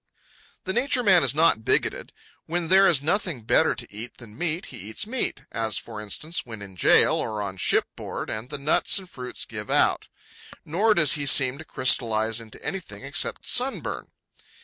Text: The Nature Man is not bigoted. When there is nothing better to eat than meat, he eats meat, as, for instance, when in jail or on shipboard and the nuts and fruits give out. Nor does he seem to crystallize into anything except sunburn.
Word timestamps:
The 0.63 0.73
Nature 0.73 1.03
Man 1.03 1.23
is 1.23 1.35
not 1.35 1.63
bigoted. 1.63 2.11
When 2.47 2.69
there 2.69 2.87
is 2.87 3.03
nothing 3.03 3.43
better 3.43 3.75
to 3.75 3.93
eat 3.93 4.17
than 4.17 4.35
meat, 4.35 4.65
he 4.73 4.77
eats 4.77 5.05
meat, 5.05 5.43
as, 5.51 5.77
for 5.77 6.01
instance, 6.01 6.43
when 6.43 6.63
in 6.63 6.75
jail 6.75 7.13
or 7.17 7.39
on 7.39 7.57
shipboard 7.57 8.27
and 8.27 8.49
the 8.49 8.57
nuts 8.57 8.97
and 8.97 9.07
fruits 9.07 9.45
give 9.45 9.69
out. 9.69 10.07
Nor 10.65 10.95
does 10.95 11.13
he 11.13 11.27
seem 11.27 11.59
to 11.59 11.63
crystallize 11.65 12.41
into 12.41 12.59
anything 12.65 13.03
except 13.03 13.47
sunburn. 13.47 14.07